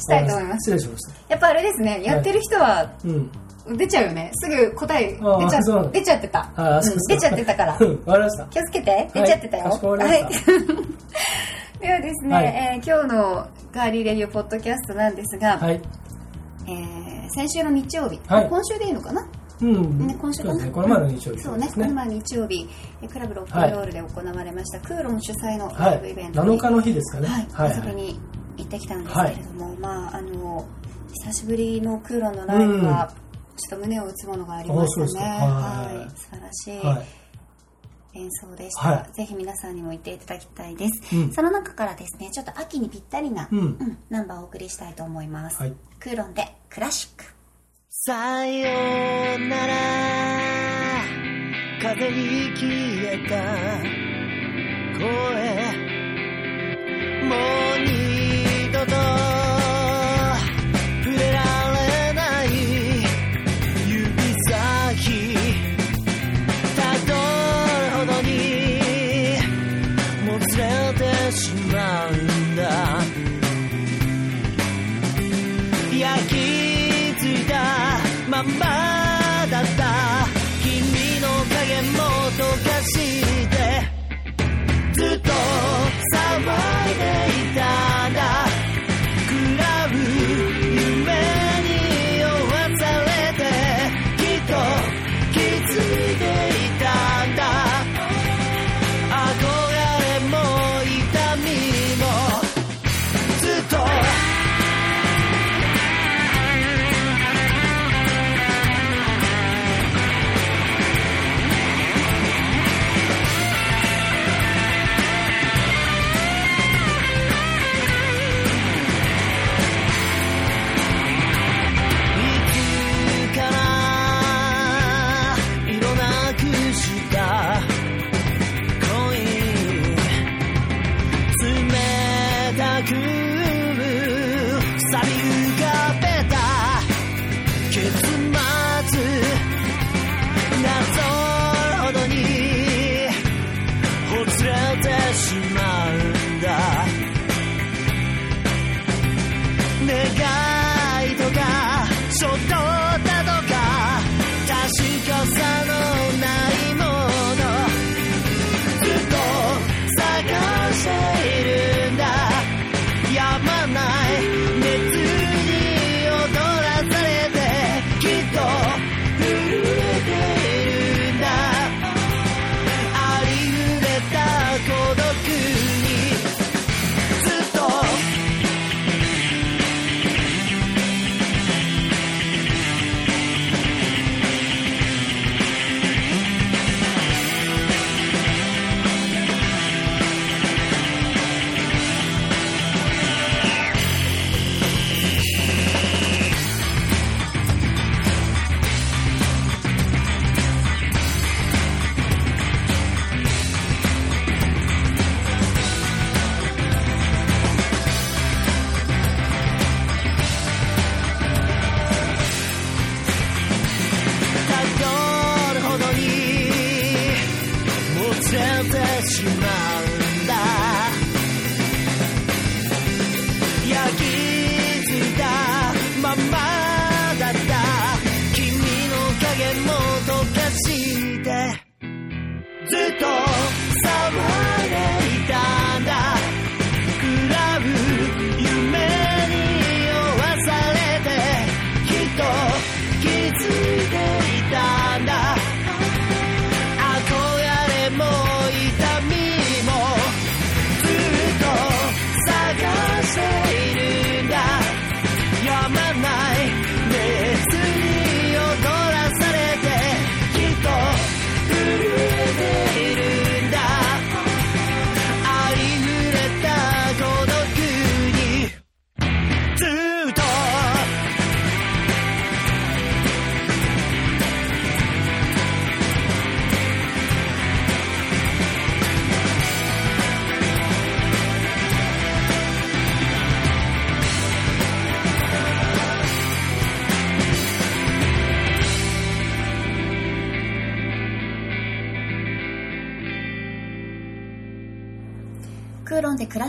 [0.01, 0.71] したいと思います。
[0.71, 1.15] 失礼しました。
[1.29, 3.31] やっぱあれですねやってる人はうん
[3.77, 5.61] 出ちゃうよねすぐ答えあ出ちゃ
[5.93, 7.77] 出ちゃってた、あうん出ちゃってたから。
[7.81, 8.45] う んわかりました。
[8.47, 9.09] 気をつけて。
[9.15, 9.65] 出ちゃってたよ。
[9.65, 10.53] かしこまりました
[11.83, 12.45] ではですね、はい。
[12.45, 15.83] えー今日のガーリーレディオポッドキャストなんですが、はい。
[16.68, 18.49] えー先週の日曜日、はい。
[18.49, 19.29] 今週でいいのかな？
[19.61, 20.07] うん。
[20.07, 20.71] ね、今週かな？
[20.71, 22.68] この前の日曜日そうねこの前の日曜日
[23.03, 25.77] えクラブロックンロールで行われました、クーロン主催のはい。
[25.90, 27.49] ライブイベントに、7日の日ですかね。
[27.53, 28.21] はい、遊びに
[28.59, 30.64] 行ってきたんですけれども、まああの
[31.12, 33.12] 久しぶりのクーロンのライブは、
[33.57, 35.21] ちょっと胸を打つものがありましたね。
[35.21, 35.97] はい。
[35.97, 36.11] はい。
[36.16, 37.22] 素晴らしい、はい
[38.14, 41.33] 演奏でした、はぜひ皆さんにも行っていただきたいです、うん。
[41.33, 43.59] その中からですねちょっと秋にぴったりな、うん。
[43.59, 45.75] うんナンバーをお送りしたいと思います、はい。
[45.98, 47.25] クーロンでクラシック。
[47.90, 49.75] さよなら。
[51.83, 52.68] 風に消
[53.12, 53.35] えた
[54.98, 55.03] 声。
[57.29, 57.83] もう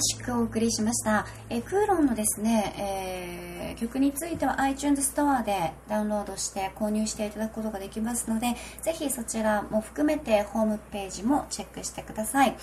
[0.04, 1.26] ロンでクラシックをお送りしました。
[1.50, 12.56] えークーロンのですね、えー曲については iTunes ストアでダウンロードして購入していただくことができますので、ぜひそちらも含めてホームページもチェックしてください。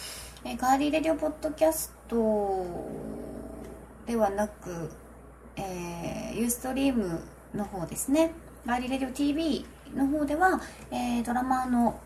[0.44, 2.66] えーガーリーレディオポッドキャスト
[4.06, 4.90] ではなく、
[5.56, 7.22] えーユーストリーム
[7.54, 8.32] の方ですね。
[8.66, 12.00] ガーリーレディオ TV の方では、えードラマーの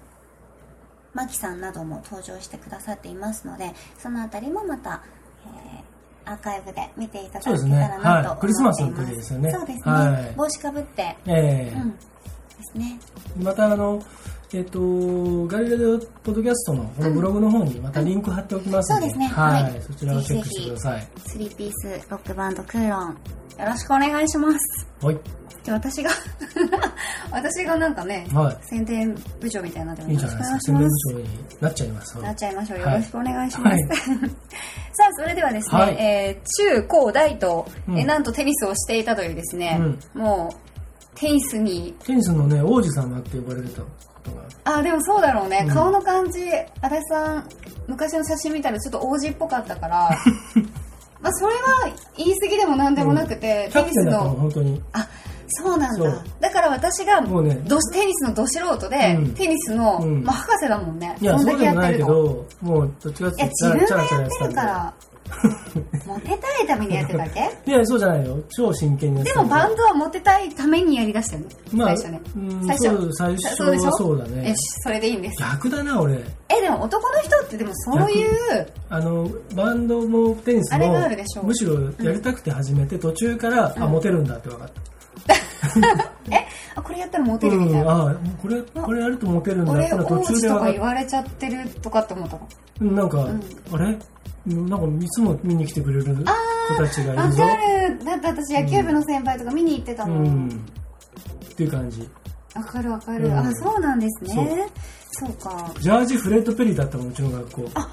[1.12, 5.02] マキさんなども登場してくださっていますので、そのあたりもまた、
[6.26, 8.28] アーカイブで見ていただけたらなと思っています。
[8.28, 9.82] はいクリスマスの時ですよねそうですね。
[9.92, 11.90] はい帽子かぶって、ええうん。
[11.90, 11.98] で
[12.72, 12.98] すね。
[13.42, 14.02] またあの、
[14.52, 21.08] えっ、と、ガリレデオポッドキャストのこのブログの方にまたリンク貼っておきますので、そうですねはい、はいそちらをチェックしてください。
[21.26, 23.16] スリーピースロックバンドクーロン。
[23.58, 24.86] よろしくお願いします。
[25.00, 25.18] はい。
[25.62, 26.10] じゃあ私が、
[27.32, 30.06] 私がなんかね、は宣伝部長みたいになってい。
[30.08, 30.60] いいんじゃないですか。
[30.60, 31.28] 宣伝部長に
[31.60, 32.18] なっちゃいます。
[32.20, 32.78] なっちゃいましょう。
[32.80, 33.70] よはいろしくお願いします。
[33.70, 34.30] はい
[34.96, 39.80] さあ、それではですね、はいえー中高大と、うんえーなんとテニスをしていたというですね、
[40.14, 43.88] もう、テニスに、テニスのね、王子様って呼ばれてたこ
[44.22, 44.42] とが。
[44.78, 46.40] あ、でもそうだろうね、うん顔の感じ、
[46.82, 47.48] 足立さん、
[47.88, 50.10] 昔の写真見たらちょっと王子っぽかったから、
[51.24, 54.82] まあ、それは言い過ぎでもなんでもなくて、テニスの、の、本当に。
[54.92, 55.08] あ、
[55.48, 56.24] そうなんだ。
[56.38, 61.16] だから私が、もうね、どテニスのど素人で、うんテニスの、うんまあ、博士だもんね。
[61.22, 62.06] いや、んだそうでもないけと。
[62.06, 64.94] ど、もう、どっちかっていう自分がやってるから、
[66.06, 67.70] モテたいためにやってたっけ？
[67.70, 68.38] いや、そうじゃないよ。
[68.50, 71.46] 超真剣にやってたでもバンドはモテたいためにやりだしたよね。
[71.72, 72.20] まあ、最初ね。
[72.36, 73.86] うん最初最初そうでしょ？
[73.86, 75.40] はそうだねよし。、それでいいんです。
[75.42, 76.14] 逆だな、俺。
[76.48, 78.30] え、でも男の人ってでもそういう、
[78.90, 85.34] あの、バンドもテニスあれもがあるでしょ、むしろやりたくて始めて、途中から、あ、モテるんだって分かった。
[86.30, 87.92] え、あ、これやったらモテるみたいうん、な。
[88.10, 92.48] あこれ、これやるとモテるんだっ俺、途中でとか言われちゃってるとかって思ったの？
[92.78, 92.84] た。
[92.84, 93.26] なんか、
[93.72, 93.96] あれ？
[94.46, 96.22] なんかいつも見に来てくれる子
[96.76, 97.42] たちがいわるぞ。
[97.44, 98.04] かる。
[98.04, 100.48] だって私野球部の先輩とか見に行ってたうもん。
[100.48, 100.50] ん。
[100.50, 102.08] っていう感じ。
[102.54, 103.26] わかるわかる。
[103.26, 104.66] うんあ、そうなんですね。
[105.12, 105.72] そうか。
[105.80, 107.70] ジャージ・フレッド・ペリーだったもん、うちの学校。
[107.74, 107.88] あ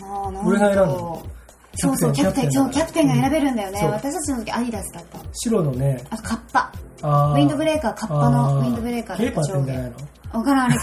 [0.00, 1.26] あ、なん俺が選んだと
[1.74, 3.78] そうそう、キャプテン、そう、キャプテンが選べるんだよね。
[3.80, 5.18] そう私たちの時アディダスだった。
[5.32, 6.72] 白のね、あと、カッパ。
[7.02, 9.96] あウィンドブレーカー、カッパのウィンドブレーカーケーパーってんじゃないの？
[10.32, 10.76] わからん、あれ。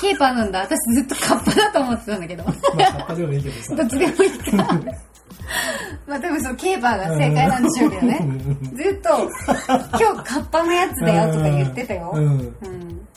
[0.00, 0.60] ケーパーなんだ。
[0.60, 2.44] 私ずっとカッパだと思ってたんだけど。
[2.44, 3.74] まあ、カッパでもいいけどさ。
[3.74, 4.80] どっちでもいいか。
[6.06, 8.26] まあ多分そう、ケーパーが正解なんでしょうけどね。
[8.74, 9.08] ずっと、
[9.58, 12.12] 今日カッパのやつだよとか言ってたよ。
[12.14, 12.24] うん。
[12.26, 13.08] うん。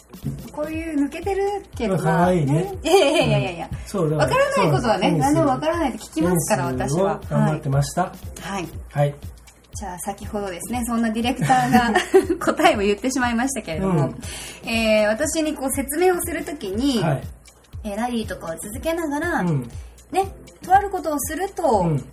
[0.51, 1.43] こういう抜けてる
[1.75, 3.69] けど可愛いねいやいやいやいやいや。
[3.87, 7.19] そうだわからないことはね、何でもわからないって聞きますから、私はを。
[7.29, 8.13] 頑張ってました。
[8.41, 8.67] はい。
[8.91, 9.15] はい。
[9.71, 9.75] はい。
[9.75, 11.93] じゃあ先ほどですね、そんなディレクターが
[12.45, 14.13] 答えを言ってしまいましたけれども、
[14.65, 17.21] えー私にこう説明をするときに、はい。
[17.83, 19.69] えーラリーとかを続けながら、うん。
[20.11, 20.27] ね、
[20.61, 22.03] とあることをすると、うん。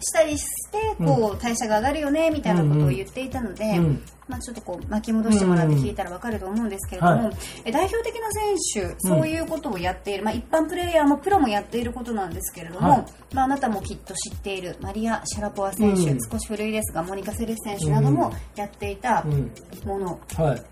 [0.00, 4.02] したりして、こう、代謝が上がるよね、みたいなことを言っていたので、うん。
[4.28, 7.36] まあちょっとこう、巻き戻してもらって聞いたらわかると思うんですけれども、はい。
[7.64, 13.04] え代表的な選手、そういうことをやっている、まあ一般プレイヤーもプロもやっていることなんですけれども、はい。
[13.34, 16.18] まああなたもきっと知っているマリア・シャラポワ選手、うん。
[16.30, 19.52] 少し古いですが、モニカ・セレス選手などもやっていたうん。
[19.84, 20.62] もの、はい。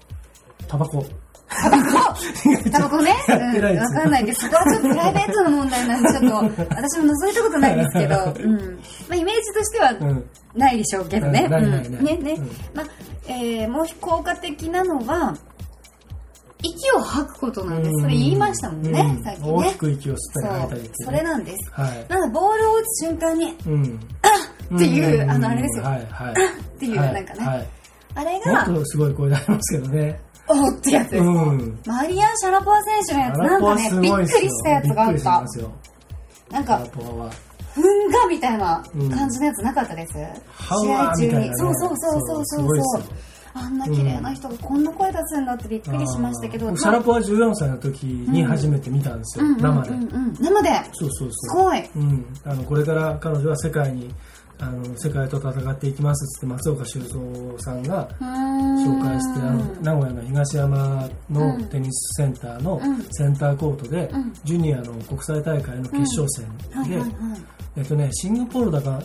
[0.66, 1.04] タバコ。
[2.70, 8.56] タバコね、やってないうん、わかんないけど、そこはちょっとプライベートな問題なんで、ちょっと、私も覗いたことないですけど、 うん。
[9.08, 10.24] まあ、イメージとしてはうん。
[10.54, 11.48] ないでしょうけどね。
[11.50, 12.32] うんね、ね。
[12.32, 12.86] うんまあ、
[13.28, 15.34] えー、もう効果的なのは、
[16.62, 18.02] 息を吐くことなんです。
[18.02, 19.52] それ言いましたもんね、うんさっきね。
[19.52, 21.70] 大きく息を吸ったり吐いたりってそう、それなんです。
[21.72, 22.06] はい。
[22.08, 24.00] なので、ボールを打つ瞬間に、うん。
[24.76, 26.32] っていうんあのあれですよはい、はい。
[26.32, 27.68] っていう、なんかね、はい。
[28.14, 30.20] あれもがっ、とすごい声出しますけどね。
[30.48, 31.10] おーってやつ。
[31.10, 31.30] ですか。
[31.30, 31.80] うん。
[31.86, 35.44] マリアン・シャラポワ選手のやつ、なんかね、びっくりしたやつがあった。
[36.50, 36.86] なんか。
[37.74, 40.14] ふんがみたいな感じのやつなかったです、
[40.52, 41.56] ハ試合中に。
[41.56, 43.02] そうそうそうそうすそうそう。
[43.54, 49.90] あんな綺麗な人がこんな声出すんだってびっくりしましたけど、シャラポワ14歳の時に初めて見たんですよ、生で、
[50.40, 50.70] 生で。
[50.92, 51.64] そうそうすそう。
[51.64, 51.90] ごい。
[51.96, 54.14] うん、あのこれから彼女は世界に
[54.60, 57.18] あの世界と戦っていきますって松岡修造
[57.58, 63.02] さんが紹紹介してあの名古屋の東山のテニスセンターのうん。
[63.12, 64.32] センターコートで、うん。
[64.44, 67.10] ジュニアの国際大会の決勝戦で、はいはいはい。
[67.76, 69.02] えっとね、シンガポールだか、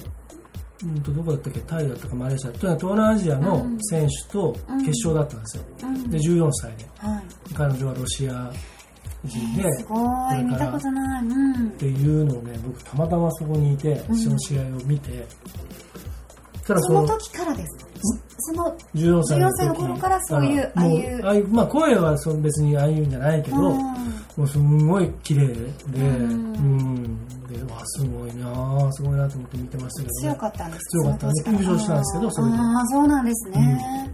[0.83, 6.09] うんとどこだったっけタイだったかマレーシアとにかく東南アジアの選手と決勝だったんですよ、うん。
[6.09, 6.85] で14歳で。
[6.97, 7.53] はい。
[7.53, 8.72] 彼女はロシア人
[9.23, 9.29] で、
[9.73, 9.95] すご
[10.33, 11.25] い見たことない。
[11.25, 11.27] う
[11.63, 11.67] ん。
[11.67, 15.25] っていうのをね僕たまたまそこにいてその試合を見て、
[16.65, 17.93] その時からです
[18.37, 21.27] その14歳の14歳の頃からそういうあもああいう。
[21.27, 23.77] あいうまあ声はそう別にああいうんじゃないけど、うん。
[24.35, 25.53] もうすんごい綺麗で、
[25.93, 26.55] うん。
[26.55, 30.21] うん、で、わ、すごいなぁ、すごいなと思って見てましたけど、ね。
[30.21, 31.33] 強かったんです強かったね。
[31.43, 31.71] その当時ら。
[31.71, 32.57] 優勝したんですけどそれで。
[32.57, 34.11] ああそうなんですね、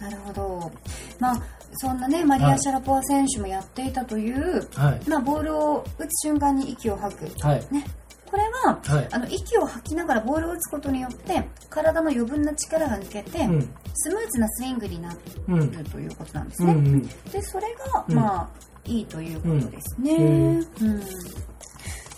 [0.00, 0.72] なるほど。
[1.18, 1.42] まあ
[1.76, 5.08] そんなねマリア・シャラポワ選手もやっていたという、はい。
[5.08, 7.66] まあ、ボールを打つ瞬間に息を吐く、はい。
[7.70, 7.84] ね、
[8.30, 9.08] これは、はい。
[9.12, 13.68] あの息を吐きながらボールを打つことによって体の余分な力が抜けて、うん。
[13.94, 15.16] スムーズなスイングにな
[15.48, 15.70] うん。
[15.70, 16.86] るということなんですね、うん。
[16.86, 17.02] うん。
[17.02, 18.14] でそれが、うん。
[18.16, 18.48] まあ
[18.84, 20.56] いいということですね、うん。
[20.58, 21.00] うん。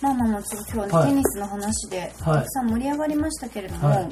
[0.01, 1.09] まあまあまあちょっと今日はね、はい。
[1.09, 2.43] テニスの話でたはい。
[2.43, 4.09] くさん盛り上がりましたけれども、はい。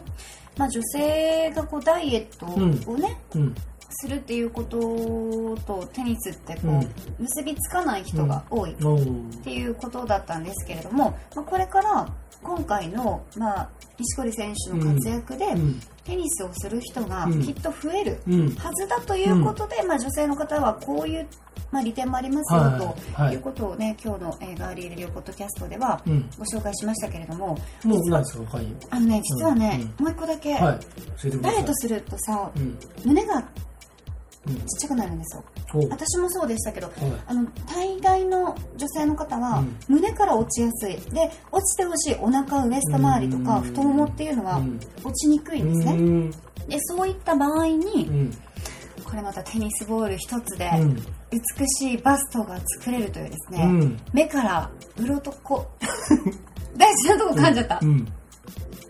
[0.58, 3.56] まあ、女性がこうダイエットをね、うん。
[3.96, 4.78] するっていうこと
[5.66, 6.90] とテニスってこう、うん。
[7.20, 8.76] 結びつかない人が多いっ
[9.44, 12.08] ていうことだったんですけれども、まあ、これから
[12.44, 15.80] 今回の、まあ、錦織選手の活躍で、うん。
[16.04, 17.42] テニスをする人がうん。
[17.44, 18.56] きっと増えるうん。
[18.56, 21.28] はずだということで、まあ、女性の方はこういう、
[21.72, 22.80] まあ、利点もありますよ、はい。
[22.80, 23.34] とはい。
[23.34, 26.30] いうことをね今日の、えーガーリーレディオポッドキャストではうん。
[26.38, 27.58] ご紹介しましたけれども。
[27.84, 28.76] もうないですか、他に。
[28.92, 30.54] あのね実はね、うもう一個だけ。
[30.54, 32.78] ダイエットするとさうん。
[33.04, 33.44] 胸が
[34.46, 34.56] ちうん。
[34.58, 35.44] っちゃくなるんですよ
[35.90, 36.96] 私もそうでしたけどはい。
[37.28, 46.32] あの大概の女性の方は、うん胸から落ちやすいで落ちてほしいお腹ウエスト周りとかうん太ももっていうのはうん落ちにくいんですね、うん。
[46.68, 48.38] でそういった場合に、うん。
[49.04, 50.96] これまたテニスボール一つでうん。
[50.96, 53.98] 美しいバストが作れるというですね、うん。
[54.14, 55.32] 目から鱗
[56.78, 58.08] 大事なとこ噛んじゃった、うん。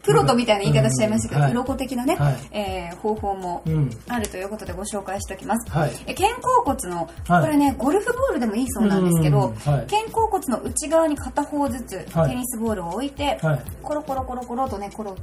[0.06, 2.36] プロトみたいな言い方しちゃいましたけど、うんはい鱗的なね、はい。
[2.52, 3.90] えー方法もうん。
[4.08, 5.92] あるということでご紹介しておきます、はい。
[6.08, 7.42] え肩甲骨の、はい。
[7.44, 9.54] これねゴルフボールでもいいそうなんですけど。
[9.64, 12.30] 肩甲骨の内側に片方ずつはい。
[12.30, 13.62] テニスボールを置いて、はい。
[13.82, 15.16] コロコロコロコロとねコロ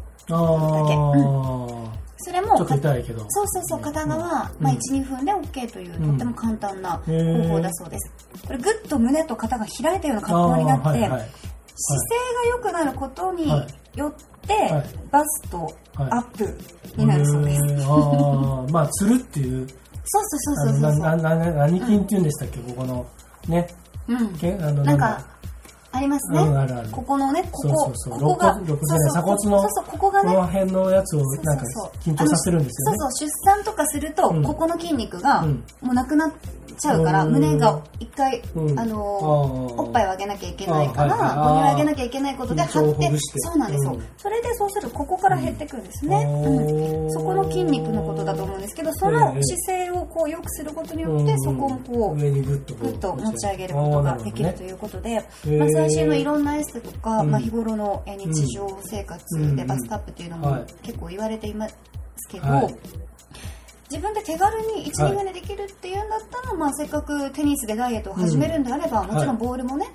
[2.64, 3.26] っと痛いけど。
[3.28, 6.10] そうそうそう片側、まあ、12分で OK という、うん。
[6.10, 8.12] とっても簡単な方法だそうです。
[8.46, 11.30] これぐっと胸と肩が開いたような格好になって、あーはいはい。
[11.74, 13.48] 姿勢が良くなることに
[13.94, 14.14] よっ
[14.46, 14.84] て、はい。
[15.10, 15.58] バスト
[15.94, 16.10] はい。
[16.10, 16.58] アップ
[16.96, 19.66] になるそうです、ああ、まあ、つるっていう、
[20.04, 23.06] そうそうそうそうそうな、な、な、何筋って言うんでしたっけ、ここの、
[23.48, 23.68] ね、
[24.08, 24.36] うん。
[24.36, 25.24] けあの、なんか
[25.94, 26.88] ありますね、うんあるある。
[26.90, 28.20] ここのねここそうそうそう。
[28.20, 32.98] ここが肋骨肋骨じゃない鎖骨のそうそうここがねこの辺のやつをなんかそうそう緊張させるんですよね。
[32.98, 34.42] そうそう出産とかすると、うん。
[34.42, 35.64] ここの筋肉がうん。
[35.82, 36.32] もうなくなっ
[36.78, 37.32] ちゃうから、うん。
[37.32, 38.78] 胸が一回、うん。
[38.78, 39.82] あのあー。
[39.82, 44.02] おっぱいをあげなきゃいけないからあーはいをあげなきゃいけないことで緊張張ってそうなんですよ、うん。
[44.16, 47.06] それでそうするとここから減ってくるんですね、おうん。
[47.06, 51.40] ーそこの筋肉のことだと思うんですけどその姿勢をこう良くすることによって、うん。
[51.40, 54.66] そこをこう上にグッとこうぐっと持ち上げることができるとう。
[54.66, 57.30] いうことで、ーまあ、最新のいろんなエステとか、うん。
[57.30, 59.66] まあ、日頃のえー日常生活でうん。
[59.66, 60.64] バストアップっていうのもはい。
[60.82, 61.74] 結構言われています
[62.28, 62.74] けど、はい。
[63.90, 69.86] 自分で手軽に1、はい2分でできるっていうんだったら、まあ、せっかくテニスでダイエットを始めるんであれば、もちろんボールもね、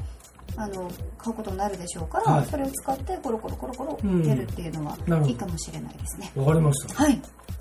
[0.56, 2.46] あの買うことになるでしょうから、はい。
[2.46, 4.98] それを使ってコロコロコロコロうんやるっていうのは
[5.28, 6.32] いいかもしれないですね。
[6.36, 7.04] わかりました。
[7.04, 7.14] はい。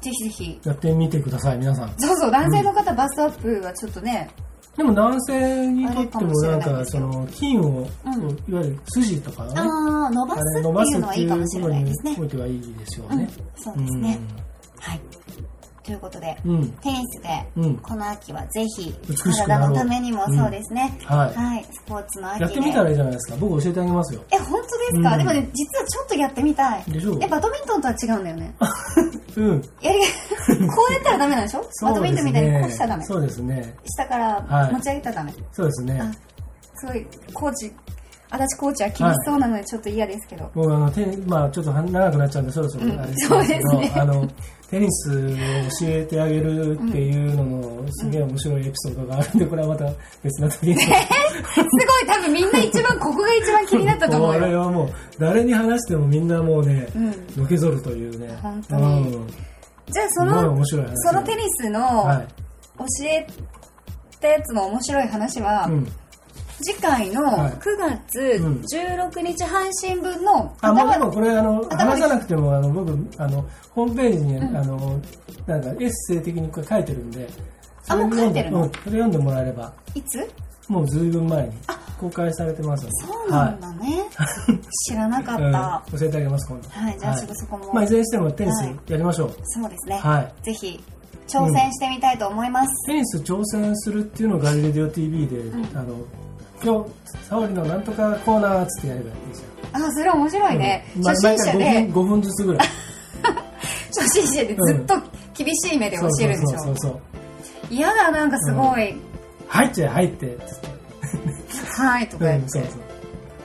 [0.02, 0.60] ぜひぜひ。
[0.64, 1.94] やってみてください、皆さん。
[1.98, 4.28] そうそう男性の方、バストアップはちょっとね
[4.76, 8.52] でも男性にとってもなんかその、筋を、うん。
[8.52, 12.16] いわゆる筋とかね、ああ伸ばあすっていうのはいいかもしれないですね。
[12.20, 13.18] おいてはいいですようん。
[13.18, 13.30] ね。
[13.56, 14.20] そうですね、
[14.78, 15.00] はい
[15.86, 16.54] ということでうん。
[16.56, 16.68] うん。
[16.82, 17.76] テニスでうん。
[17.78, 18.92] この秋はぜひ
[19.46, 21.34] 体のためにもそうですね、はい。
[21.34, 23.36] はいスポーツの秋でやってみたらいいじゃないですか。
[23.38, 24.24] 僕教えてあげますよ。
[24.32, 28.54] え本当ですか、うんでもね実はちょっとやってみたいでしょうえバドミントンとは違うんだよね
[29.36, 29.62] うん。
[29.80, 30.00] やり
[30.68, 31.64] こうやったらダメなんでしょ？
[31.82, 33.74] バドミントンみたいにこうしたらダメそうですね。
[33.84, 36.00] 下からはい持ち上げたらダメ、そうですね。
[36.00, 36.10] あ
[36.78, 37.72] すごいコーチ
[38.30, 44.28] 足立コーチは厳しそうなのでちょっと嫌ですけど、もうあのテニまあちょっとは長くなっちゃうんでそろそろうんあれですそうけど、ですねあの
[44.70, 45.36] テニスを教
[45.82, 50.76] えてあげるっていうののすげえ面白いエピソードがあるんで、これはまた別な時に。
[50.82, 58.36] すごい多分みんな一番ここが一番気になったと思うこれよはもう誰に話してもみんなもうね、うんのけぞるというね。
[58.42, 60.96] 本当にうん、じゃあその面白い話。
[60.96, 62.26] そのテニスのはい。
[62.78, 63.26] 教え
[64.20, 65.88] たやつの面白い話は、うん。
[66.62, 67.52] 次回のはい。
[67.52, 68.62] 9月うん。
[68.62, 74.56] 16日配信分のあ、もうで頭もこれあの、頭話さなくても、あの、僕、あの、ホームページに、うん。
[74.56, 75.00] あの、
[75.46, 77.28] なんかエッセイ的にこれ書いてるんで、
[77.88, 78.62] あもう書いてるの？
[78.64, 80.28] うん、それ読んでもらえれば、いつ？
[80.68, 81.52] もうずいぶん前に
[82.00, 82.86] 公開されてます。
[82.90, 84.04] そうなんだね、
[84.88, 85.98] 知らなかった、はいうん。
[85.98, 86.68] 教えてあげます、今度。
[86.68, 89.36] はい、じゃあちょっとそこも、まあ、いずれにしてもテニスはいやりましょう。
[89.44, 90.32] そうですね、はい。
[90.44, 90.84] ぜひ
[91.28, 95.64] 挑戦してみたいと思います、テニス挑戦するっていうのをガリレディオ TV で、ん。
[95.76, 95.94] あの、
[96.62, 96.90] 今日、
[97.28, 99.46] 沙織のなんとかコーナーっつってやればいいですよ。
[99.72, 101.02] あそれ面白いね、うん。
[101.02, 101.64] 初心者で。
[101.64, 102.68] 毎回5分 ,5 分ずつぐらい。
[103.88, 104.94] 初心者でずっと
[105.34, 106.58] 厳しい目で教えるんでしょ。
[106.58, 107.00] そうそうそうそう
[107.70, 108.96] 嫌だなんかすごい。
[109.48, 110.68] 入って入ってつって
[111.80, 112.80] 「はい」とか言って、うんそうそう。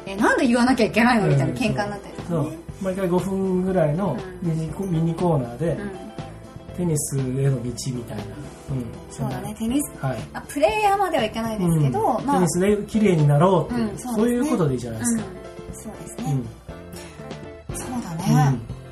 [0.05, 6.10] えなんで言わなきゃいけないのみたいなうん喧嘩になったりとかね毎回5分ぐらいのミニコミニコーナーでうん
[6.81, 9.55] テニスへの道みたいな、うん、そうだね。
[9.57, 10.03] テニス。
[10.03, 12.25] はい、あプレイヤーまではいかないですけど、うん。
[12.25, 12.37] まあ。
[12.37, 14.17] テニスで綺麗になろうっていう、うんそうね。
[14.17, 16.60] そういうことでいいじゃないですか、うん、そうですね、うん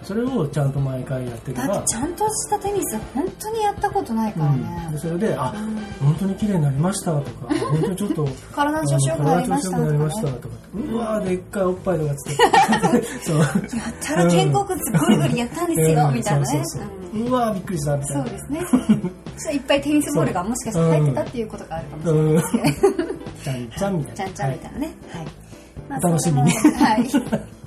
[0.10, 1.68] それをちゃんと毎回やってれば。
[1.68, 4.86] だってちゃんとしたテニス本当にやったことないからね。
[4.88, 6.08] うん、で、それであうん。
[6.08, 7.54] 本当に綺麗になりましたとか。
[7.70, 9.84] 本当にちょっと体の調子よくなりましたと
[10.50, 12.44] かうわーでっかいおっぱいとかつって。
[13.22, 13.38] そう。
[13.38, 13.50] やっ
[14.02, 16.14] たら肩甲骨ゴリゴリやったんですよ、うん。
[16.16, 16.64] みたいなね。
[16.66, 18.24] そうわーびっくりしたみたいな。
[18.24, 19.54] そうですね。
[19.54, 22.76] いっぱいテニスボールが もしかしたら入ってたっていうことがあるかもしれないうんですね、
[23.44, 24.16] ちゃんちゃんみたいな。
[24.16, 24.92] ちゃんちゃんみたいなね。
[25.12, 25.28] はい。
[25.88, 26.52] まあお楽しみに。
[26.52, 27.59] はい。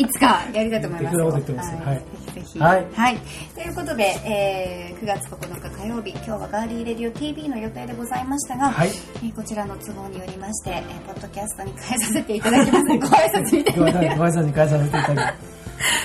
[0.00, 2.58] いつかやりたいと思いますはいぜひぜひ。
[2.58, 3.18] はい
[3.54, 12.84] ということで、えー9月9日火曜日、今日はガーリーレディオ TV の予定でございましたが、はいえーこちらの都合によりまして、えーポッドキャストに変えさせていただきます。
[12.84, 15.14] ご挨拶みたいなご挨拶に返させていただき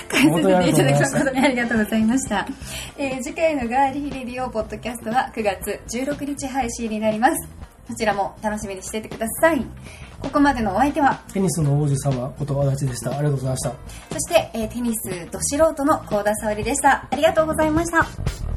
[0.08, 2.46] 返 させていただき誠にありがとうございました。
[2.98, 7.48] えー次回のガーリーレディオポッドキャストは9月16日配信になります。
[7.88, 9.64] そちらも楽しみにしていてください。
[10.20, 13.72] ここまでのお相手は、テニスの王子様こと足立でしたありがとうございました
[14.12, 17.06] そして、えーテニスど素人の幸田沙織でした。
[17.10, 18.53] ありがとうございました。